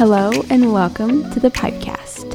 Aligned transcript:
Hello, 0.00 0.32
and 0.48 0.72
welcome 0.72 1.30
to 1.32 1.40
the 1.40 1.50
Pipecast, 1.50 2.34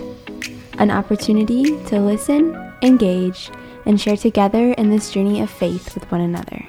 an 0.78 0.92
opportunity 0.92 1.64
to 1.86 2.00
listen, 2.00 2.54
engage, 2.84 3.50
and 3.88 4.00
share 4.00 4.16
together 4.16 4.74
in 4.74 4.92
this 4.92 5.10
journey 5.10 5.42
of 5.42 5.50
faith 5.50 5.96
with 5.96 6.12
one 6.12 6.22
another. 6.22 6.64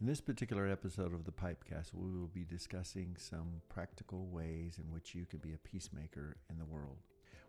In 0.00 0.06
this 0.06 0.22
particular 0.22 0.68
episode 0.68 1.12
of 1.12 1.26
the 1.26 1.32
Pipecast, 1.32 1.90
we 1.92 2.18
will 2.18 2.28
be 2.28 2.44
discussing 2.44 3.14
some 3.18 3.60
practical 3.68 4.28
ways 4.28 4.78
in 4.82 4.90
which 4.90 5.14
you 5.14 5.26
can 5.26 5.40
be 5.40 5.52
a 5.52 5.58
peacemaker 5.58 6.38
in 6.48 6.56
the 6.56 6.64
world. 6.64 6.96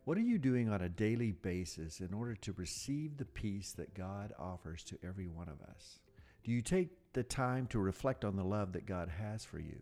What 0.03 0.17
are 0.17 0.19
you 0.19 0.39
doing 0.39 0.67
on 0.67 0.81
a 0.81 0.89
daily 0.89 1.31
basis 1.31 2.01
in 2.01 2.13
order 2.13 2.35
to 2.35 2.51
receive 2.57 3.15
the 3.15 3.23
peace 3.23 3.71
that 3.77 3.93
God 3.93 4.33
offers 4.37 4.83
to 4.83 4.99
every 5.01 5.29
one 5.29 5.47
of 5.47 5.61
us? 5.61 6.01
Do 6.43 6.51
you 6.51 6.61
take 6.61 6.89
the 7.13 7.23
time 7.23 7.67
to 7.67 7.79
reflect 7.79 8.23
on 8.23 8.35
the 8.35 8.43
love 8.43 8.73
that 8.73 8.85
God 8.85 9.09
has 9.09 9.43
for 9.43 9.59
you? 9.59 9.79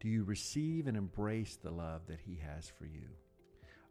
Do 0.00 0.08
you 0.08 0.24
receive 0.24 0.86
and 0.86 0.96
embrace 0.96 1.56
the 1.56 1.70
love 1.70 2.02
that 2.08 2.20
He 2.20 2.36
has 2.36 2.68
for 2.68 2.84
you? 2.84 3.08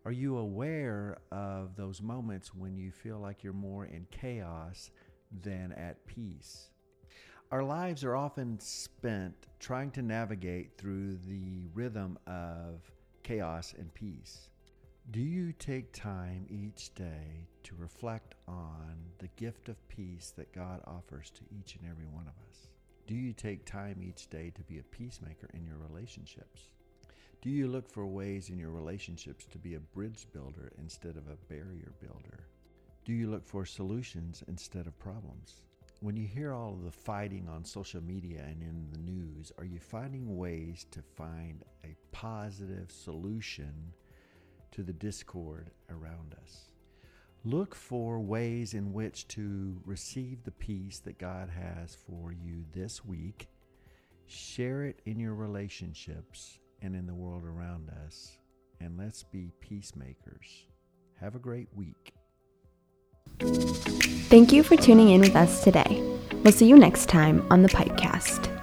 Are 0.05 0.11
you 0.11 0.37
aware 0.37 1.17
of 1.31 1.75
those 1.75 2.01
moments 2.01 2.53
when 2.53 2.77
you 2.77 2.91
feel 2.91 3.19
like 3.19 3.43
you're 3.43 3.53
more 3.53 3.85
in 3.85 4.05
chaos 4.11 4.91
than 5.41 5.71
at 5.73 6.05
peace? 6.05 6.69
Our 7.51 7.63
lives 7.63 8.03
are 8.03 8.15
often 8.15 8.59
spent 8.59 9.47
trying 9.59 9.91
to 9.91 10.01
navigate 10.01 10.77
through 10.77 11.17
the 11.27 11.67
rhythm 11.73 12.19
of 12.27 12.81
chaos 13.23 13.73
and 13.77 13.93
peace. 13.93 14.49
Do 15.11 15.21
you 15.21 15.53
take 15.53 15.93
time 15.93 16.47
each 16.49 16.93
day 16.95 17.47
to 17.61 17.75
reflect 17.77 18.33
on 18.47 18.95
the 19.19 19.27
gift 19.35 19.69
of 19.69 19.87
peace 19.87 20.33
that 20.35 20.51
God 20.51 20.81
offers 20.87 21.29
to 21.29 21.41
each 21.55 21.75
and 21.75 21.87
every 21.87 22.07
one 22.07 22.25
of 22.25 22.33
us? 22.49 22.67
Do 23.05 23.13
you 23.13 23.31
take 23.31 23.65
time 23.65 24.01
each 24.01 24.27
day 24.31 24.51
to 24.55 24.63
be 24.63 24.79
a 24.79 24.83
peacemaker 24.83 25.47
in 25.53 25.63
your 25.63 25.77
relationships? 25.77 26.69
Do 27.43 27.51
you 27.51 27.67
look 27.67 27.87
for 27.87 28.07
ways 28.07 28.49
in 28.49 28.57
your 28.57 28.71
relationships 28.71 29.45
to 29.51 29.59
be 29.59 29.75
a 29.75 29.79
bridge 29.79 30.25
builder 30.33 30.71
instead 30.79 31.17
of 31.17 31.27
a 31.27 31.53
barrier 31.53 31.91
builder? 32.01 32.47
Do 33.05 33.13
you 33.13 33.29
look 33.29 33.47
for 33.47 33.63
solutions 33.63 34.43
instead 34.47 34.87
of 34.87 34.97
problems? 34.97 35.61
When 35.99 36.17
you 36.17 36.27
hear 36.27 36.51
all 36.51 36.73
of 36.73 36.83
the 36.83 36.91
fighting 36.91 37.47
on 37.47 37.63
social 37.63 38.01
media 38.01 38.43
and 38.43 38.63
in 38.63 38.87
the 38.91 39.11
news, 39.11 39.51
are 39.59 39.65
you 39.65 39.79
finding 39.79 40.35
ways 40.35 40.87
to 40.89 41.03
find 41.15 41.63
a 41.83 41.95
positive 42.11 42.89
solution 42.91 43.93
to 44.75 44.83
the 44.83 44.93
discord 44.93 45.71
around 45.89 46.35
us. 46.43 46.69
Look 47.45 47.73
for 47.73 48.19
ways 48.19 48.73
in 48.73 48.91
which 48.91 49.25
to 49.29 49.79
receive 49.85 50.43
the 50.43 50.51
peace 50.51 50.99
that 50.99 51.17
God 51.17 51.49
has 51.49 51.95
for 51.95 52.33
you 52.33 52.65
this 52.73 53.05
week. 53.05 53.47
Share 54.25 54.83
it 54.83 55.01
in 55.05 55.17
your 55.17 55.33
relationships 55.33 56.59
and 56.81 56.93
in 56.93 57.07
the 57.07 57.13
world 57.13 57.45
around 57.45 57.89
us. 58.05 58.37
And 58.81 58.97
let's 58.97 59.23
be 59.23 59.51
peacemakers. 59.61 60.65
Have 61.21 61.35
a 61.35 61.39
great 61.39 61.69
week. 61.73 62.13
Thank 63.39 64.51
you 64.51 64.61
for 64.61 64.75
tuning 64.75 65.11
in 65.11 65.21
with 65.21 65.37
us 65.37 65.63
today. 65.63 66.01
We'll 66.43 66.51
see 66.51 66.67
you 66.67 66.77
next 66.77 67.07
time 67.07 67.45
on 67.49 67.61
the 67.61 67.69
Pipecast. 67.69 68.54